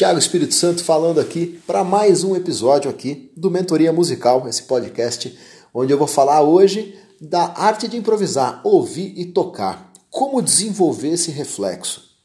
Tiago 0.00 0.18
Espírito 0.18 0.54
Santo 0.54 0.82
falando 0.82 1.20
aqui 1.20 1.60
para 1.66 1.84
mais 1.84 2.24
um 2.24 2.34
episódio 2.34 2.90
aqui 2.90 3.30
do 3.36 3.50
Mentoria 3.50 3.92
Musical, 3.92 4.48
esse 4.48 4.62
podcast 4.62 5.38
onde 5.74 5.92
eu 5.92 5.98
vou 5.98 6.06
falar 6.06 6.40
hoje 6.40 6.98
da 7.20 7.52
arte 7.54 7.86
de 7.86 7.98
improvisar, 7.98 8.62
ouvir 8.64 9.12
e 9.14 9.26
tocar. 9.26 9.92
Como 10.08 10.40
desenvolver 10.40 11.10
esse 11.10 11.30
reflexo? 11.30 12.16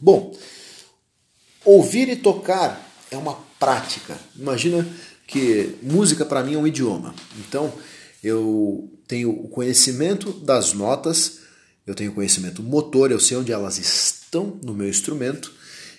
Bom, 0.00 0.36
ouvir 1.64 2.08
e 2.08 2.16
tocar 2.16 2.84
é 3.12 3.16
uma 3.16 3.38
prática. 3.60 4.18
Imagina 4.34 4.84
que 5.24 5.76
música 5.80 6.24
para 6.24 6.42
mim 6.42 6.54
é 6.54 6.58
um 6.58 6.66
idioma. 6.66 7.14
Então, 7.38 7.72
eu 8.24 8.90
tenho 9.06 9.30
o 9.30 9.48
conhecimento 9.48 10.32
das 10.32 10.72
notas, 10.72 11.42
eu 11.86 11.94
tenho 11.94 12.12
conhecimento 12.12 12.60
motor, 12.60 13.12
eu 13.12 13.20
sei 13.20 13.36
onde 13.36 13.52
elas 13.52 13.78
estão 13.78 14.58
no 14.64 14.74
meu 14.74 14.88
instrumento, 14.88 15.56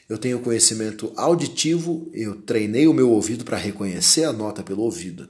eu 0.09 0.17
tenho 0.17 0.39
conhecimento 0.39 1.13
auditivo, 1.15 2.09
eu 2.11 2.41
treinei 2.41 2.87
o 2.87 2.93
meu 2.93 3.11
ouvido 3.11 3.45
para 3.45 3.57
reconhecer 3.57 4.23
a 4.23 4.33
nota 4.33 4.63
pelo 4.63 4.81
ouvido. 4.81 5.29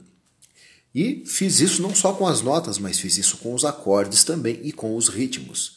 E 0.94 1.22
fiz 1.26 1.60
isso 1.60 1.82
não 1.82 1.94
só 1.94 2.14
com 2.14 2.26
as 2.26 2.40
notas, 2.40 2.78
mas 2.78 2.98
fiz 2.98 3.18
isso 3.18 3.36
com 3.36 3.54
os 3.54 3.64
acordes 3.64 4.24
também 4.24 4.58
e 4.64 4.72
com 4.72 4.96
os 4.96 5.08
ritmos. 5.08 5.76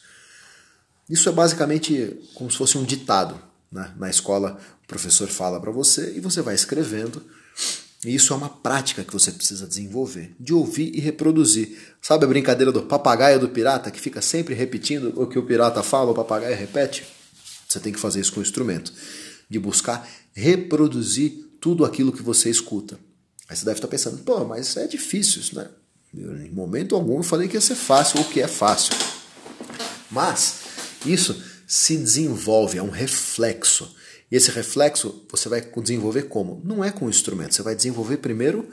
Isso 1.08 1.28
é 1.28 1.32
basicamente 1.32 2.18
como 2.34 2.50
se 2.50 2.56
fosse 2.56 2.78
um 2.78 2.84
ditado. 2.84 3.38
Né? 3.70 3.92
Na 3.96 4.08
escola, 4.08 4.58
o 4.82 4.88
professor 4.88 5.28
fala 5.28 5.60
para 5.60 5.70
você 5.70 6.14
e 6.16 6.20
você 6.20 6.40
vai 6.40 6.54
escrevendo. 6.54 7.22
E 8.04 8.14
isso 8.14 8.32
é 8.32 8.36
uma 8.36 8.48
prática 8.48 9.04
que 9.04 9.12
você 9.12 9.30
precisa 9.30 9.66
desenvolver, 9.66 10.34
de 10.40 10.54
ouvir 10.54 10.94
e 10.94 11.00
reproduzir. 11.00 11.78
Sabe 12.00 12.24
a 12.24 12.28
brincadeira 12.28 12.72
do 12.72 12.82
papagaio 12.82 13.38
do 13.38 13.48
pirata, 13.50 13.90
que 13.90 14.00
fica 14.00 14.22
sempre 14.22 14.54
repetindo 14.54 15.12
o 15.14 15.26
que 15.26 15.38
o 15.38 15.46
pirata 15.46 15.82
fala, 15.82 16.10
o 16.10 16.14
papagaio 16.14 16.56
repete? 16.56 17.04
Você 17.74 17.80
tem 17.80 17.92
que 17.92 17.98
fazer 17.98 18.20
isso 18.20 18.32
com 18.32 18.38
o 18.38 18.42
instrumento, 18.42 18.92
de 19.50 19.58
buscar 19.58 20.08
reproduzir 20.32 21.32
tudo 21.60 21.84
aquilo 21.84 22.12
que 22.12 22.22
você 22.22 22.48
escuta. 22.48 22.98
Aí 23.48 23.56
você 23.56 23.64
deve 23.64 23.78
estar 23.78 23.88
pensando, 23.88 24.18
pô, 24.18 24.44
mas 24.44 24.76
é 24.76 24.86
difícil 24.86 25.40
isso, 25.40 25.56
né? 25.56 25.68
Em 26.14 26.50
momento 26.50 26.94
algum 26.94 27.16
eu 27.16 27.22
falei 27.24 27.48
que 27.48 27.56
ia 27.56 27.60
ser 27.60 27.74
fácil 27.74 28.20
ou 28.20 28.24
que 28.26 28.40
é 28.40 28.46
fácil. 28.46 28.94
Mas 30.08 30.60
isso 31.04 31.42
se 31.66 31.96
desenvolve, 31.96 32.78
é 32.78 32.82
um 32.82 32.90
reflexo. 32.90 33.92
E 34.30 34.36
esse 34.36 34.52
reflexo 34.52 35.24
você 35.28 35.48
vai 35.48 35.60
desenvolver 35.60 36.24
como? 36.24 36.62
Não 36.64 36.84
é 36.84 36.92
com 36.92 37.06
o 37.06 37.10
instrumento, 37.10 37.56
você 37.56 37.62
vai 37.62 37.74
desenvolver 37.74 38.18
primeiro 38.18 38.68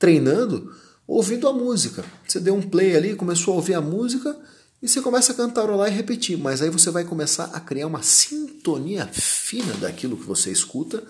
treinando, 0.00 0.74
ouvindo 1.06 1.46
a 1.46 1.52
música. 1.52 2.04
Você 2.26 2.40
deu 2.40 2.56
um 2.56 2.62
play 2.62 2.96
ali, 2.96 3.14
começou 3.14 3.54
a 3.54 3.56
ouvir 3.58 3.74
a 3.74 3.80
música 3.80 4.36
e 4.82 4.88
você 4.88 5.00
começa 5.00 5.32
a 5.32 5.36
cantarolar 5.36 5.88
e 5.88 5.94
repetir. 5.94 6.36
Mas 6.36 6.60
aí 6.60 6.68
você 6.68 6.90
vai 6.90 7.04
começar 7.04 7.44
a 7.52 7.60
criar 7.60 7.86
uma 7.86 8.02
sintonia 8.02 9.06
fina 9.06 9.74
daquilo 9.74 10.16
que 10.16 10.26
você 10.26 10.50
escuta 10.50 11.04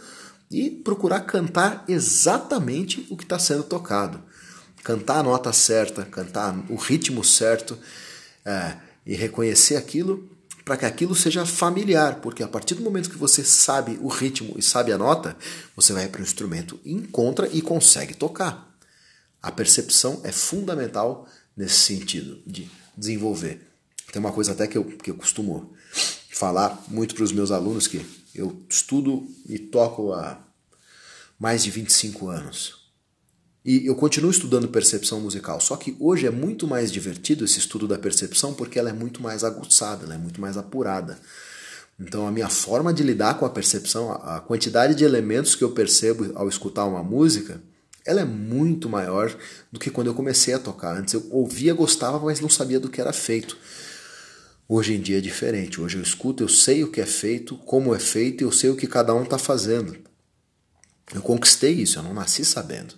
e 0.50 0.68
procurar 0.68 1.20
cantar 1.20 1.82
exatamente 1.88 3.06
o 3.08 3.16
que 3.16 3.24
está 3.24 3.38
sendo 3.38 3.62
tocado. 3.62 4.22
Cantar 4.84 5.20
a 5.20 5.22
nota 5.22 5.52
certa, 5.52 6.04
cantar 6.04 6.54
o 6.68 6.76
ritmo 6.76 7.24
certo 7.24 7.78
é, 8.44 8.76
e 9.06 9.14
reconhecer 9.14 9.76
aquilo 9.76 10.28
para 10.64 10.76
que 10.76 10.84
aquilo 10.84 11.14
seja 11.14 11.46
familiar, 11.46 12.20
porque 12.20 12.42
a 12.42 12.48
partir 12.48 12.74
do 12.74 12.82
momento 12.82 13.10
que 13.10 13.18
você 13.18 13.42
sabe 13.42 13.98
o 14.00 14.08
ritmo 14.08 14.54
e 14.56 14.62
sabe 14.62 14.92
a 14.92 14.98
nota, 14.98 15.36
você 15.74 15.92
vai 15.92 16.08
para 16.08 16.20
o 16.20 16.24
instrumento, 16.24 16.78
encontra 16.84 17.48
e 17.52 17.60
consegue 17.60 18.14
tocar. 18.14 18.70
A 19.42 19.50
percepção 19.50 20.20
é 20.22 20.30
fundamental 20.30 21.26
nesse 21.56 21.80
sentido 21.80 22.40
de 22.46 22.70
desenvolver. 22.96 23.60
Tem 24.12 24.20
uma 24.20 24.32
coisa 24.32 24.52
até 24.52 24.66
que 24.66 24.76
eu, 24.76 24.84
que 24.84 25.10
eu 25.10 25.14
costumo 25.14 25.72
falar 26.30 26.84
muito 26.88 27.14
para 27.14 27.24
os 27.24 27.32
meus 27.32 27.50
alunos 27.50 27.86
que 27.86 28.04
eu 28.34 28.62
estudo 28.68 29.26
e 29.48 29.58
toco 29.58 30.12
há 30.12 30.38
mais 31.38 31.62
de 31.62 31.70
25 31.70 32.28
anos. 32.28 32.82
E 33.64 33.86
eu 33.86 33.94
continuo 33.94 34.30
estudando 34.30 34.66
percepção 34.68 35.20
musical, 35.20 35.60
só 35.60 35.76
que 35.76 35.96
hoje 36.00 36.26
é 36.26 36.30
muito 36.30 36.66
mais 36.66 36.90
divertido 36.90 37.44
esse 37.44 37.60
estudo 37.60 37.86
da 37.86 37.98
percepção 37.98 38.52
porque 38.54 38.78
ela 38.78 38.90
é 38.90 38.92
muito 38.92 39.22
mais 39.22 39.44
aguçada, 39.44 40.04
ela 40.04 40.14
é 40.14 40.18
muito 40.18 40.40
mais 40.40 40.56
apurada. 40.56 41.18
Então 41.98 42.26
a 42.26 42.32
minha 42.32 42.48
forma 42.48 42.92
de 42.92 43.02
lidar 43.02 43.38
com 43.38 43.46
a 43.46 43.50
percepção, 43.50 44.10
a 44.10 44.40
quantidade 44.40 44.94
de 44.94 45.04
elementos 45.04 45.54
que 45.54 45.62
eu 45.62 45.70
percebo 45.70 46.32
ao 46.34 46.48
escutar 46.48 46.84
uma 46.86 47.04
música, 47.04 47.62
ela 48.04 48.20
é 48.20 48.24
muito 48.24 48.88
maior 48.88 49.36
do 49.70 49.78
que 49.78 49.90
quando 49.90 50.08
eu 50.08 50.14
comecei 50.14 50.52
a 50.54 50.58
tocar. 50.58 50.96
Antes 50.96 51.14
eu 51.14 51.26
ouvia, 51.30 51.72
gostava, 51.74 52.18
mas 52.18 52.40
não 52.40 52.48
sabia 52.48 52.80
do 52.80 52.88
que 52.88 53.00
era 53.00 53.12
feito. 53.12 53.56
Hoje 54.68 54.94
em 54.94 55.00
dia 55.00 55.18
é 55.18 55.20
diferente. 55.20 55.80
Hoje 55.80 55.98
eu 55.98 56.02
escuto, 56.02 56.42
eu 56.42 56.48
sei 56.48 56.82
o 56.82 56.90
que 56.90 57.00
é 57.00 57.06
feito, 57.06 57.56
como 57.58 57.94
é 57.94 57.98
feito 57.98 58.42
e 58.42 58.44
eu 58.44 58.52
sei 58.52 58.70
o 58.70 58.76
que 58.76 58.86
cada 58.86 59.14
um 59.14 59.22
está 59.22 59.38
fazendo. 59.38 59.96
Eu 61.14 61.22
conquistei 61.22 61.72
isso, 61.72 61.98
eu 61.98 62.02
não 62.02 62.14
nasci 62.14 62.44
sabendo. 62.44 62.94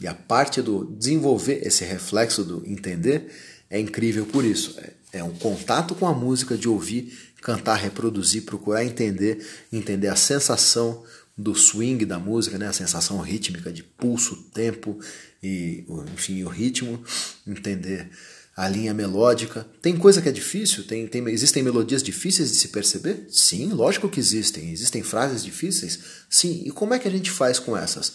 E 0.00 0.06
a 0.06 0.14
parte 0.14 0.60
do 0.60 0.84
desenvolver 0.84 1.66
esse 1.66 1.84
reflexo 1.84 2.42
do 2.42 2.62
entender 2.66 3.30
é 3.68 3.78
incrível 3.78 4.26
por 4.26 4.44
isso. 4.44 4.78
É, 4.80 5.18
é 5.18 5.24
um 5.24 5.34
contato 5.34 5.94
com 5.94 6.06
a 6.06 6.14
música, 6.14 6.56
de 6.56 6.68
ouvir, 6.68 7.16
cantar, 7.40 7.76
reproduzir, 7.76 8.44
procurar 8.44 8.84
entender, 8.84 9.46
entender 9.72 10.08
a 10.08 10.16
sensação 10.16 11.04
do 11.40 11.54
swing 11.54 12.04
da 12.04 12.18
música, 12.18 12.58
né? 12.58 12.68
a 12.68 12.72
sensação 12.72 13.18
rítmica 13.20 13.72
de 13.72 13.82
pulso, 13.82 14.36
tempo 14.52 14.98
e 15.42 15.84
enfim 16.12 16.42
o 16.44 16.48
ritmo, 16.48 17.02
entender 17.46 18.10
a 18.56 18.68
linha 18.68 18.92
melódica. 18.92 19.66
Tem 19.80 19.96
coisa 19.96 20.20
que 20.20 20.28
é 20.28 20.32
difícil? 20.32 20.84
Tem, 20.84 21.06
tem, 21.06 21.26
existem 21.30 21.62
melodias 21.62 22.02
difíceis 22.02 22.50
de 22.50 22.56
se 22.56 22.68
perceber? 22.68 23.26
Sim, 23.30 23.68
lógico 23.72 24.08
que 24.08 24.20
existem. 24.20 24.70
Existem 24.70 25.02
frases 25.02 25.42
difíceis? 25.42 25.98
Sim. 26.28 26.62
E 26.66 26.70
como 26.70 26.92
é 26.92 26.98
que 26.98 27.08
a 27.08 27.10
gente 27.10 27.30
faz 27.30 27.58
com 27.58 27.76
essas? 27.76 28.12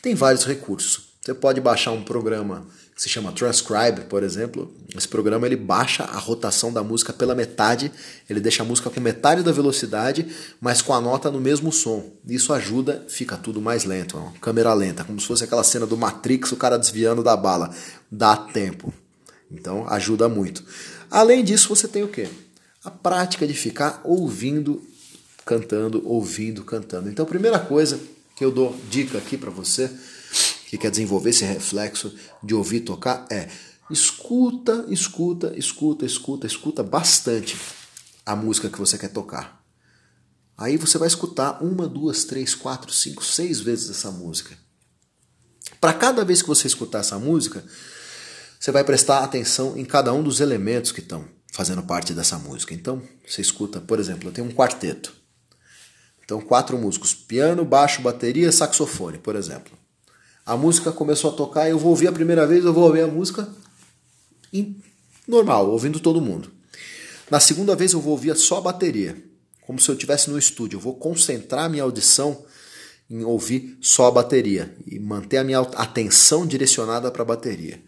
Tem 0.00 0.14
vários 0.14 0.44
recursos. 0.44 1.08
Você 1.28 1.34
pode 1.34 1.60
baixar 1.60 1.92
um 1.92 2.02
programa 2.02 2.66
que 2.96 3.02
se 3.02 3.08
chama 3.10 3.30
Transcribe, 3.32 4.06
por 4.08 4.22
exemplo. 4.22 4.74
Esse 4.96 5.06
programa 5.06 5.44
ele 5.44 5.56
baixa 5.56 6.04
a 6.04 6.16
rotação 6.16 6.72
da 6.72 6.82
música 6.82 7.12
pela 7.12 7.34
metade, 7.34 7.92
ele 8.30 8.40
deixa 8.40 8.62
a 8.62 8.66
música 8.66 8.88
com 8.88 8.98
metade 8.98 9.42
da 9.42 9.52
velocidade, 9.52 10.26
mas 10.58 10.80
com 10.80 10.94
a 10.94 11.00
nota 11.02 11.30
no 11.30 11.38
mesmo 11.38 11.70
som. 11.70 12.02
Isso 12.26 12.50
ajuda, 12.50 13.04
fica 13.10 13.36
tudo 13.36 13.60
mais 13.60 13.84
lento, 13.84 14.16
é 14.16 14.38
câmera 14.38 14.72
lenta, 14.72 15.04
como 15.04 15.20
se 15.20 15.26
fosse 15.26 15.44
aquela 15.44 15.62
cena 15.62 15.86
do 15.86 15.98
Matrix, 15.98 16.50
o 16.52 16.56
cara 16.56 16.78
desviando 16.78 17.22
da 17.22 17.36
bala. 17.36 17.74
Dá 18.10 18.34
tempo. 18.34 18.90
Então 19.52 19.86
ajuda 19.86 20.30
muito. 20.30 20.64
Além 21.10 21.44
disso, 21.44 21.68
você 21.68 21.86
tem 21.86 22.02
o 22.02 22.08
quê? 22.08 22.26
A 22.82 22.90
prática 22.90 23.46
de 23.46 23.52
ficar 23.52 24.00
ouvindo, 24.02 24.82
cantando, 25.44 26.00
ouvindo, 26.08 26.64
cantando. 26.64 27.10
Então, 27.10 27.26
a 27.26 27.28
primeira 27.28 27.58
coisa 27.58 28.00
que 28.34 28.42
eu 28.42 28.50
dou 28.50 28.74
dica 28.88 29.18
aqui 29.18 29.36
para 29.36 29.50
você 29.50 29.90
que 30.68 30.76
quer 30.76 30.90
desenvolver 30.90 31.30
esse 31.30 31.46
reflexo 31.46 32.14
de 32.42 32.54
ouvir 32.54 32.80
tocar 32.80 33.26
é 33.30 33.48
escuta, 33.90 34.84
escuta, 34.90 35.54
escuta, 35.56 36.04
escuta, 36.04 36.46
escuta 36.46 36.82
bastante 36.82 37.56
a 38.24 38.36
música 38.36 38.68
que 38.68 38.78
você 38.78 38.98
quer 38.98 39.08
tocar. 39.08 39.64
Aí 40.58 40.76
você 40.76 40.98
vai 40.98 41.08
escutar 41.08 41.62
uma, 41.62 41.88
duas, 41.88 42.24
três, 42.24 42.54
quatro, 42.54 42.92
cinco, 42.92 43.24
seis 43.24 43.60
vezes 43.60 43.88
essa 43.88 44.10
música. 44.10 44.58
Para 45.80 45.94
cada 45.94 46.22
vez 46.22 46.42
que 46.42 46.48
você 46.48 46.66
escutar 46.66 46.98
essa 46.98 47.18
música, 47.18 47.64
você 48.60 48.70
vai 48.70 48.84
prestar 48.84 49.24
atenção 49.24 49.74
em 49.74 49.86
cada 49.86 50.12
um 50.12 50.22
dos 50.22 50.38
elementos 50.38 50.92
que 50.92 51.00
estão 51.00 51.24
fazendo 51.50 51.82
parte 51.82 52.12
dessa 52.12 52.38
música. 52.38 52.74
Então, 52.74 53.02
você 53.26 53.40
escuta, 53.40 53.80
por 53.80 53.98
exemplo, 53.98 54.28
eu 54.28 54.32
tenho 54.32 54.46
um 54.46 54.52
quarteto. 54.52 55.14
Então, 56.22 56.42
quatro 56.42 56.76
músicos: 56.76 57.14
piano, 57.14 57.64
baixo, 57.64 58.02
bateria, 58.02 58.52
saxofone, 58.52 59.16
por 59.16 59.34
exemplo. 59.34 59.87
A 60.48 60.56
música 60.56 60.90
começou 60.90 61.30
a 61.30 61.34
tocar, 61.34 61.68
eu 61.68 61.78
vou 61.78 61.90
ouvir 61.90 62.08
a 62.08 62.12
primeira 62.12 62.46
vez, 62.46 62.64
eu 62.64 62.72
vou 62.72 62.84
ouvir 62.84 63.02
a 63.02 63.06
música 63.06 63.46
normal, 65.26 65.68
ouvindo 65.70 66.00
todo 66.00 66.22
mundo. 66.22 66.50
Na 67.30 67.38
segunda 67.38 67.76
vez 67.76 67.92
eu 67.92 68.00
vou 68.00 68.12
ouvir 68.12 68.34
só 68.34 68.56
a 68.56 68.62
bateria, 68.62 69.14
como 69.60 69.78
se 69.78 69.90
eu 69.90 69.94
estivesse 69.94 70.30
no 70.30 70.38
estúdio. 70.38 70.78
Eu 70.78 70.80
vou 70.80 70.94
concentrar 70.94 71.68
minha 71.68 71.82
audição 71.82 72.46
em 73.10 73.22
ouvir 73.24 73.76
só 73.82 74.06
a 74.06 74.10
bateria 74.10 74.74
e 74.86 74.98
manter 74.98 75.36
a 75.36 75.44
minha 75.44 75.60
atenção 75.60 76.46
direcionada 76.46 77.10
para 77.10 77.20
a 77.20 77.26
bateria. 77.26 77.82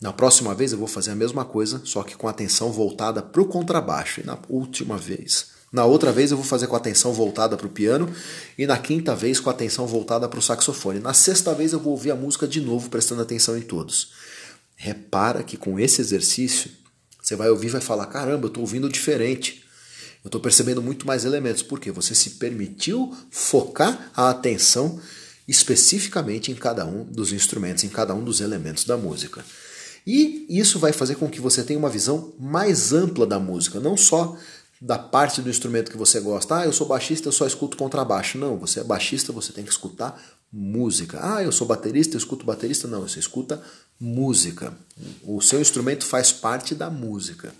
Na 0.00 0.12
próxima 0.12 0.54
vez 0.54 0.70
eu 0.70 0.78
vou 0.78 0.86
fazer 0.86 1.10
a 1.10 1.16
mesma 1.16 1.44
coisa, 1.44 1.82
só 1.84 2.04
que 2.04 2.14
com 2.14 2.28
a 2.28 2.30
atenção 2.30 2.70
voltada 2.70 3.20
para 3.20 3.42
o 3.42 3.46
contrabaixo. 3.46 4.20
E 4.20 4.24
na 4.24 4.38
última 4.48 4.96
vez 4.96 5.48
na 5.72 5.84
outra 5.84 6.10
vez 6.10 6.30
eu 6.30 6.36
vou 6.36 6.46
fazer 6.46 6.66
com 6.66 6.74
a 6.74 6.78
atenção 6.78 7.12
voltada 7.12 7.56
para 7.56 7.66
o 7.66 7.70
piano 7.70 8.12
e 8.58 8.66
na 8.66 8.76
quinta 8.76 9.14
vez 9.14 9.38
com 9.38 9.48
a 9.48 9.52
atenção 9.52 9.86
voltada 9.86 10.28
para 10.28 10.38
o 10.38 10.42
saxofone. 10.42 10.98
Na 10.98 11.14
sexta 11.14 11.54
vez 11.54 11.72
eu 11.72 11.78
vou 11.78 11.92
ouvir 11.92 12.10
a 12.10 12.16
música 12.16 12.46
de 12.46 12.60
novo 12.60 12.90
prestando 12.90 13.22
atenção 13.22 13.56
em 13.56 13.62
todos. 13.62 14.12
Repara 14.74 15.42
que 15.42 15.56
com 15.56 15.78
esse 15.78 16.00
exercício 16.00 16.70
você 17.22 17.36
vai 17.36 17.48
ouvir 17.50 17.68
e 17.68 17.70
vai 17.70 17.80
falar: 17.80 18.06
caramba, 18.06 18.46
eu 18.46 18.48
estou 18.48 18.62
ouvindo 18.62 18.88
diferente. 18.88 19.64
Eu 20.24 20.28
estou 20.28 20.40
percebendo 20.40 20.82
muito 20.82 21.06
mais 21.06 21.24
elementos. 21.24 21.62
porque 21.62 21.90
Você 21.90 22.14
se 22.14 22.30
permitiu 22.30 23.16
focar 23.30 24.10
a 24.14 24.30
atenção 24.30 25.00
especificamente 25.46 26.50
em 26.50 26.54
cada 26.54 26.84
um 26.84 27.04
dos 27.04 27.32
instrumentos, 27.32 27.84
em 27.84 27.88
cada 27.88 28.14
um 28.14 28.22
dos 28.22 28.40
elementos 28.40 28.84
da 28.84 28.96
música. 28.96 29.44
E 30.06 30.46
isso 30.48 30.78
vai 30.78 30.92
fazer 30.92 31.16
com 31.16 31.28
que 31.28 31.40
você 31.40 31.62
tenha 31.62 31.78
uma 31.78 31.90
visão 31.90 32.32
mais 32.38 32.92
ampla 32.92 33.26
da 33.26 33.38
música, 33.38 33.78
não 33.78 33.96
só 33.96 34.36
da 34.80 34.98
parte 34.98 35.42
do 35.42 35.50
instrumento 35.50 35.90
que 35.90 35.96
você 35.96 36.20
gosta. 36.20 36.60
Ah, 36.60 36.64
eu 36.64 36.72
sou 36.72 36.86
baixista, 36.86 37.28
eu 37.28 37.32
só 37.32 37.46
escuto 37.46 37.76
contrabaixo. 37.76 38.38
Não, 38.38 38.56
você 38.56 38.80
é 38.80 38.84
baixista, 38.84 39.32
você 39.32 39.52
tem 39.52 39.64
que 39.64 39.70
escutar 39.70 40.20
música. 40.50 41.18
Ah, 41.22 41.42
eu 41.42 41.52
sou 41.52 41.66
baterista, 41.66 42.16
eu 42.16 42.18
escuto 42.18 42.46
baterista. 42.46 42.88
Não, 42.88 43.02
você 43.02 43.18
escuta 43.18 43.62
música. 43.98 44.72
O 45.22 45.40
seu 45.42 45.60
instrumento 45.60 46.06
faz 46.06 46.32
parte 46.32 46.74
da 46.74 46.88
música. 46.88 47.52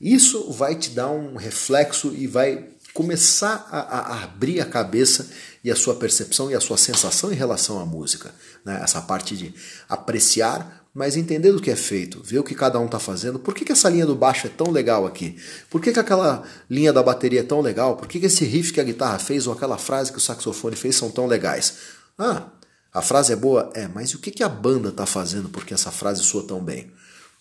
Isso 0.00 0.50
vai 0.50 0.74
te 0.74 0.90
dar 0.90 1.10
um 1.10 1.36
reflexo 1.36 2.12
e 2.12 2.26
vai 2.26 2.68
começar 2.92 3.68
a, 3.70 3.78
a, 3.78 4.22
abrir 4.24 4.60
a 4.60 4.66
cabeça 4.66 5.30
e 5.62 5.70
a 5.70 5.76
sua 5.76 5.94
percepção 5.94 6.50
e 6.50 6.54
a 6.54 6.60
sua 6.60 6.76
sensação 6.76 7.32
em 7.32 7.36
relação 7.36 7.78
à 7.78 7.86
música. 7.86 8.34
Né? 8.64 8.80
Essa 8.82 9.00
parte 9.00 9.36
de 9.36 9.54
apreciar, 9.88 10.81
mas 10.94 11.16
entender 11.16 11.52
do 11.52 11.60
que 11.60 11.70
é 11.70 11.76
feito, 11.76 12.22
ver 12.22 12.38
o 12.38 12.44
que 12.44 12.54
cada 12.54 12.78
um 12.78 12.84
está 12.84 12.98
fazendo. 12.98 13.38
Por 13.38 13.54
que, 13.54 13.64
que 13.64 13.72
essa 13.72 13.88
linha 13.88 14.04
do 14.04 14.14
baixo 14.14 14.46
é 14.46 14.50
tão 14.50 14.70
legal 14.70 15.06
aqui? 15.06 15.36
Por 15.70 15.80
que, 15.80 15.90
que 15.90 15.98
aquela 15.98 16.42
linha 16.68 16.92
da 16.92 17.02
bateria 17.02 17.40
é 17.40 17.44
tão 17.44 17.60
legal? 17.60 17.96
Por 17.96 18.06
que, 18.06 18.20
que 18.20 18.26
esse 18.26 18.44
riff 18.44 18.72
que 18.72 18.80
a 18.80 18.84
guitarra 18.84 19.18
fez 19.18 19.46
ou 19.46 19.54
aquela 19.54 19.78
frase 19.78 20.12
que 20.12 20.18
o 20.18 20.20
saxofone 20.20 20.76
fez 20.76 20.94
são 20.96 21.10
tão 21.10 21.26
legais? 21.26 21.78
Ah, 22.18 22.48
a 22.92 23.00
frase 23.00 23.32
é 23.32 23.36
boa? 23.36 23.70
É, 23.74 23.88
mas 23.88 24.10
e 24.10 24.16
o 24.16 24.18
que, 24.18 24.30
que 24.30 24.42
a 24.42 24.48
banda 24.48 24.90
está 24.90 25.06
fazendo 25.06 25.48
porque 25.48 25.72
essa 25.72 25.90
frase 25.90 26.22
soa 26.22 26.46
tão 26.46 26.62
bem? 26.62 26.92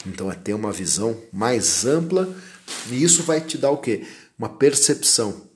Então 0.07 0.31
é 0.31 0.35
ter 0.35 0.53
uma 0.53 0.71
visão 0.71 1.17
mais 1.31 1.85
ampla 1.85 2.27
e 2.89 3.03
isso 3.03 3.23
vai 3.23 3.41
te 3.41 3.57
dar 3.57 3.71
o 3.71 3.77
quê? 3.77 4.07
Uma 4.39 4.49
percepção 4.49 5.49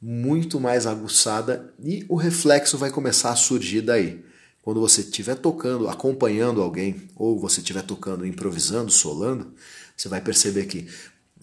muito 0.00 0.60
mais 0.60 0.86
aguçada 0.86 1.72
e 1.82 2.04
o 2.08 2.14
reflexo 2.14 2.76
vai 2.76 2.90
começar 2.90 3.30
a 3.30 3.36
surgir 3.36 3.80
daí. 3.80 4.22
Quando 4.68 4.82
você 4.82 5.00
estiver 5.00 5.34
tocando, 5.34 5.88
acompanhando 5.88 6.60
alguém, 6.60 7.08
ou 7.16 7.40
você 7.40 7.62
estiver 7.62 7.80
tocando, 7.80 8.26
improvisando, 8.26 8.92
solando, 8.92 9.54
você 9.96 10.10
vai 10.10 10.20
perceber 10.20 10.66
que 10.66 10.86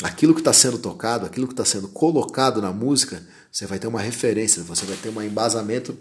aquilo 0.04 0.36
que 0.36 0.42
está 0.42 0.54
sendo 0.54 0.78
tocado, 0.78 1.26
aquilo 1.26 1.48
que 1.48 1.54
está 1.54 1.66
sendo 1.66 1.88
colocado 1.88 2.62
na 2.62 2.72
música, 2.72 3.26
você 3.52 3.66
vai 3.66 3.80
ter 3.80 3.88
uma 3.88 4.00
referência, 4.00 4.62
você 4.62 4.86
vai 4.86 4.96
ter 4.96 5.10
um 5.10 5.20
embasamento 5.24 5.98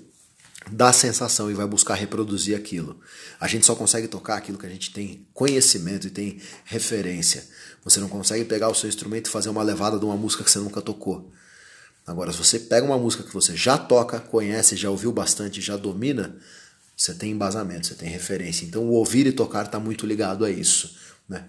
da 0.70 0.92
sensação 0.92 1.50
e 1.50 1.54
vai 1.54 1.66
buscar 1.66 1.94
reproduzir 1.94 2.54
aquilo. 2.54 3.00
A 3.40 3.48
gente 3.48 3.64
só 3.64 3.74
consegue 3.74 4.06
tocar 4.06 4.36
aquilo 4.36 4.58
que 4.58 4.66
a 4.66 4.70
gente 4.70 4.92
tem 4.92 5.26
conhecimento 5.32 6.06
e 6.06 6.10
tem 6.10 6.42
referência. 6.66 7.48
Você 7.84 8.00
não 8.00 8.08
consegue 8.10 8.44
pegar 8.44 8.68
o 8.68 8.74
seu 8.74 8.86
instrumento 8.86 9.28
e 9.28 9.30
fazer 9.30 9.48
uma 9.48 9.62
levada 9.62 9.98
de 9.98 10.04
uma 10.04 10.14
música 10.14 10.44
que 10.44 10.50
você 10.50 10.58
nunca 10.58 10.82
tocou. 10.82 11.32
Agora, 12.06 12.30
se 12.32 12.36
você 12.36 12.58
pega 12.58 12.84
uma 12.84 12.98
música 12.98 13.22
que 13.22 13.32
você 13.32 13.56
já 13.56 13.78
toca, 13.78 14.20
conhece, 14.20 14.76
já 14.76 14.90
ouviu 14.90 15.10
bastante, 15.10 15.62
já 15.62 15.74
domina, 15.74 16.36
você 17.04 17.12
tem 17.12 17.32
embasamento, 17.32 17.86
você 17.86 17.94
tem 17.94 18.08
referência. 18.08 18.64
Então, 18.64 18.82
o 18.82 18.92
ouvir 18.92 19.26
e 19.26 19.32
tocar 19.32 19.66
está 19.66 19.78
muito 19.78 20.06
ligado 20.06 20.42
a 20.42 20.50
isso. 20.50 20.96
Né? 21.28 21.44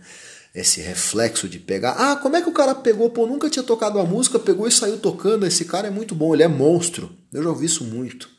Esse 0.53 0.81
reflexo 0.81 1.47
de 1.47 1.59
pegar. 1.59 1.91
Ah, 1.91 2.17
como 2.17 2.35
é 2.35 2.41
que 2.41 2.49
o 2.49 2.53
cara 2.53 2.75
pegou? 2.75 3.09
Pô, 3.09 3.25
nunca 3.25 3.49
tinha 3.49 3.63
tocado 3.63 3.97
a 3.97 4.05
música, 4.05 4.37
pegou 4.37 4.67
e 4.67 4.71
saiu 4.71 4.97
tocando. 4.97 5.45
Esse 5.45 5.63
cara 5.63 5.87
é 5.87 5.91
muito 5.91 6.13
bom, 6.13 6.33
ele 6.33 6.43
é 6.43 6.47
monstro. 6.47 7.09
Eu 7.31 7.41
já 7.41 7.49
ouvi 7.49 7.67
isso 7.67 7.85
muito. 7.85 8.29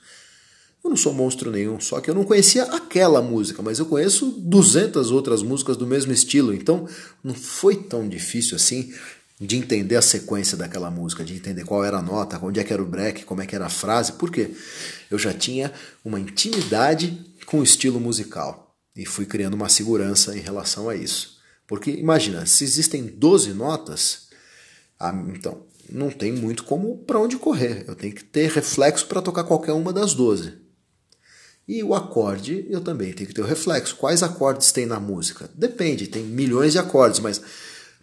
Eu 0.84 0.90
não 0.90 0.96
sou 0.96 1.12
monstro 1.12 1.50
nenhum, 1.50 1.80
só 1.80 2.00
que 2.00 2.10
eu 2.10 2.14
não 2.14 2.22
conhecia 2.22 2.64
aquela 2.64 3.20
música, 3.20 3.60
mas 3.60 3.78
eu 3.78 3.86
conheço 3.86 4.26
200 4.38 5.10
outras 5.10 5.42
músicas 5.42 5.76
do 5.76 5.86
mesmo 5.86 6.12
estilo, 6.12 6.54
então 6.54 6.86
não 7.24 7.34
foi 7.34 7.74
tão 7.74 8.08
difícil 8.08 8.54
assim 8.54 8.94
de 9.38 9.56
entender 9.56 9.96
a 9.96 10.02
sequência 10.02 10.56
daquela 10.56 10.90
música, 10.90 11.24
de 11.24 11.34
entender 11.34 11.64
qual 11.64 11.84
era 11.84 11.98
a 11.98 12.02
nota, 12.02 12.38
onde 12.42 12.58
é 12.58 12.64
que 12.64 12.72
era 12.72 12.82
o 12.82 12.86
break, 12.86 13.24
como 13.24 13.42
é 13.42 13.46
que 13.46 13.54
era 13.54 13.66
a 13.66 13.70
frase, 13.70 14.12
porque 14.12 14.50
eu 15.10 15.18
já 15.18 15.32
tinha 15.32 15.72
uma 16.04 16.18
intimidade 16.18 17.22
com 17.44 17.60
o 17.60 17.62
estilo 17.62 18.00
musical 18.00 18.74
e 18.96 19.04
fui 19.04 19.26
criando 19.26 19.54
uma 19.54 19.68
segurança 19.68 20.36
em 20.36 20.40
relação 20.40 20.88
a 20.88 20.96
isso. 20.96 21.36
Porque 21.66 21.90
imagina, 21.90 22.46
se 22.46 22.64
existem 22.64 23.04
12 23.04 23.52
notas, 23.52 24.28
ah, 24.98 25.14
então 25.28 25.66
não 25.90 26.10
tem 26.10 26.32
muito 26.32 26.64
como 26.64 26.98
para 26.98 27.20
onde 27.20 27.36
correr. 27.36 27.84
Eu 27.86 27.94
tenho 27.94 28.14
que 28.14 28.24
ter 28.24 28.50
reflexo 28.50 29.06
para 29.06 29.20
tocar 29.20 29.44
qualquer 29.44 29.72
uma 29.72 29.92
das 29.92 30.14
12. 30.14 30.54
E 31.68 31.82
o 31.82 31.94
acorde 31.94 32.66
eu 32.70 32.80
também 32.80 33.12
tenho 33.12 33.28
que 33.28 33.34
ter 33.34 33.42
o 33.42 33.46
reflexo. 33.46 33.96
Quais 33.96 34.22
acordes 34.22 34.72
tem 34.72 34.86
na 34.86 35.00
música? 35.00 35.50
Depende, 35.54 36.06
tem 36.06 36.22
milhões 36.22 36.72
de 36.72 36.78
acordes, 36.78 37.20
mas 37.20 37.42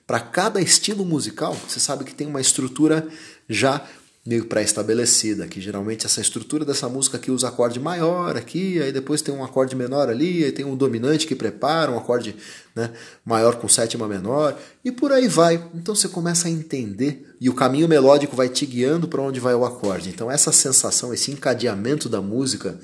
para 0.05 0.19
cada 0.19 0.61
estilo 0.61 1.05
musical, 1.05 1.57
você 1.67 1.79
sabe 1.79 2.03
que 2.03 2.13
tem 2.13 2.27
uma 2.27 2.41
estrutura 2.41 3.07
já 3.49 3.85
meio 4.25 4.45
pré-estabelecida, 4.45 5.47
que 5.47 5.59
geralmente 5.59 6.05
essa 6.05 6.21
estrutura 6.21 6.63
dessa 6.63 6.87
música 6.87 7.17
aqui 7.17 7.29
usa 7.29 7.49
acorde 7.49 7.77
maior 7.77 8.37
aqui, 8.37 8.81
aí 8.81 8.89
depois 8.89 9.21
tem 9.21 9.35
um 9.35 9.43
acorde 9.43 9.75
menor 9.75 10.07
ali, 10.07 10.45
aí 10.45 10.51
tem 10.51 10.63
um 10.63 10.77
dominante 10.77 11.27
que 11.27 11.35
prepara 11.35 11.91
um 11.91 11.97
acorde 11.97 12.33
né, 12.73 12.91
maior 13.25 13.55
com 13.55 13.67
sétima 13.67 14.07
menor, 14.07 14.57
e 14.83 14.91
por 14.93 15.11
aí 15.11 15.27
vai. 15.27 15.61
Então 15.75 15.93
você 15.93 16.07
começa 16.07 16.47
a 16.47 16.51
entender 16.51 17.35
e 17.39 17.49
o 17.49 17.53
caminho 17.53 17.87
melódico 17.87 18.33
vai 18.33 18.47
te 18.47 18.65
guiando 18.65 19.09
para 19.09 19.21
onde 19.21 19.41
vai 19.41 19.53
o 19.55 19.65
acorde. 19.65 20.07
Então 20.07 20.31
essa 20.31 20.53
sensação, 20.53 21.13
esse 21.13 21.29
encadeamento 21.29 22.07
da 22.07 22.21
música 22.21 22.79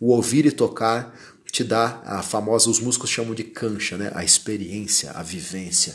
o 0.00 0.08
ouvir 0.08 0.46
e 0.46 0.52
tocar 0.52 1.16
te 1.50 1.64
dá 1.64 2.02
a 2.04 2.22
famosa, 2.22 2.68
os 2.68 2.80
músicos 2.80 3.10
chamam 3.10 3.34
de 3.34 3.44
cancha, 3.44 3.96
né? 3.96 4.10
a 4.14 4.24
experiência, 4.24 5.12
a 5.12 5.22
vivência. 5.22 5.94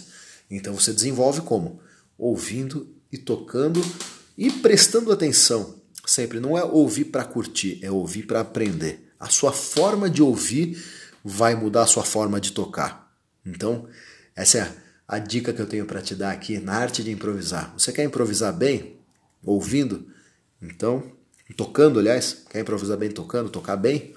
Então 0.49 0.73
você 0.73 0.91
desenvolve 0.91 1.41
como? 1.41 1.79
Ouvindo 2.17 2.95
e 3.11 3.17
tocando 3.17 3.81
e 4.37 4.51
prestando 4.51 5.11
atenção. 5.11 5.75
Sempre 6.05 6.39
não 6.39 6.57
é 6.57 6.63
ouvir 6.63 7.05
para 7.05 7.23
curtir, 7.23 7.79
é 7.83 7.91
ouvir 7.91 8.23
para 8.23 8.39
aprender. 8.39 9.11
A 9.19 9.29
sua 9.29 9.51
forma 9.51 10.09
de 10.09 10.23
ouvir 10.23 10.83
vai 11.23 11.55
mudar 11.55 11.83
a 11.83 11.87
sua 11.87 12.03
forma 12.03 12.39
de 12.39 12.51
tocar. 12.51 13.13
Então, 13.45 13.87
essa 14.35 14.57
é 14.59 14.75
a 15.07 15.19
dica 15.19 15.53
que 15.53 15.61
eu 15.61 15.67
tenho 15.67 15.85
para 15.85 16.01
te 16.01 16.15
dar 16.15 16.31
aqui 16.31 16.59
na 16.59 16.73
arte 16.73 17.03
de 17.03 17.11
improvisar. 17.11 17.73
Você 17.77 17.91
quer 17.91 18.03
improvisar 18.03 18.53
bem? 18.53 18.97
Ouvindo? 19.43 20.07
Então, 20.61 21.11
tocando, 21.57 21.99
aliás, 21.99 22.45
quer 22.49 22.61
improvisar 22.61 22.97
bem 22.97 23.09
tocando, 23.09 23.49
tocar 23.49 23.75
bem? 23.75 24.15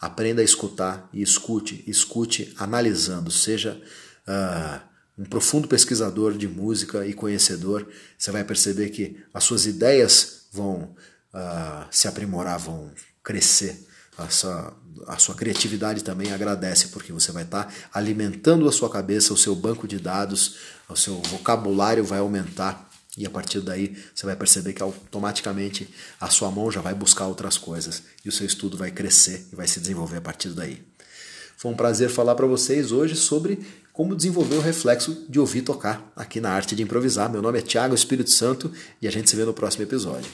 Aprenda 0.00 0.40
a 0.40 0.44
escutar 0.44 1.08
e 1.12 1.22
escute, 1.22 1.84
escute 1.86 2.54
analisando, 2.56 3.30
seja 3.30 3.80
uh, 4.26 4.89
um 5.20 5.24
profundo 5.24 5.68
pesquisador 5.68 6.32
de 6.32 6.48
música 6.48 7.06
e 7.06 7.12
conhecedor, 7.12 7.86
você 8.16 8.30
vai 8.30 8.42
perceber 8.42 8.88
que 8.88 9.22
as 9.34 9.44
suas 9.44 9.66
ideias 9.66 10.46
vão 10.50 10.94
uh, 11.34 11.84
se 11.90 12.08
aprimorar, 12.08 12.58
vão 12.58 12.90
crescer. 13.22 13.86
A 14.16 14.30
sua, 14.30 14.74
a 15.06 15.18
sua 15.18 15.34
criatividade 15.34 16.02
também 16.02 16.32
agradece, 16.32 16.88
porque 16.88 17.12
você 17.12 17.32
vai 17.32 17.42
estar 17.42 17.72
alimentando 17.92 18.66
a 18.66 18.72
sua 18.72 18.88
cabeça, 18.88 19.34
o 19.34 19.36
seu 19.36 19.54
banco 19.54 19.86
de 19.86 19.98
dados, 19.98 20.56
o 20.88 20.96
seu 20.96 21.20
vocabulário 21.22 22.02
vai 22.02 22.20
aumentar 22.20 22.88
e 23.16 23.26
a 23.26 23.30
partir 23.30 23.60
daí 23.60 23.94
você 24.14 24.24
vai 24.24 24.36
perceber 24.36 24.72
que 24.72 24.82
automaticamente 24.82 25.92
a 26.18 26.28
sua 26.28 26.50
mão 26.50 26.70
já 26.70 26.80
vai 26.80 26.94
buscar 26.94 27.26
outras 27.26 27.58
coisas 27.58 28.04
e 28.24 28.28
o 28.28 28.32
seu 28.32 28.46
estudo 28.46 28.78
vai 28.78 28.90
crescer 28.90 29.46
e 29.52 29.56
vai 29.56 29.68
se 29.68 29.80
desenvolver 29.80 30.16
a 30.16 30.22
partir 30.22 30.50
daí. 30.50 30.82
Foi 31.60 31.70
um 31.70 31.76
prazer 31.76 32.08
falar 32.08 32.34
para 32.36 32.46
vocês 32.46 32.90
hoje 32.90 33.14
sobre 33.14 33.60
como 33.92 34.14
desenvolver 34.14 34.56
o 34.56 34.60
reflexo 34.60 35.26
de 35.28 35.38
ouvir 35.38 35.62
tocar 35.62 36.12
aqui 36.14 36.40
na 36.40 36.50
arte 36.50 36.74
de 36.74 36.82
improvisar. 36.82 37.30
Meu 37.30 37.42
nome 37.42 37.58
é 37.58 37.62
Thiago 37.62 37.94
Espírito 37.94 38.30
Santo 38.30 38.70
e 39.00 39.08
a 39.08 39.10
gente 39.10 39.28
se 39.28 39.36
vê 39.36 39.44
no 39.44 39.52
próximo 39.52 39.82
episódio. 39.82 40.30